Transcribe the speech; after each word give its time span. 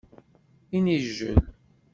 Inijjel. 0.77 1.39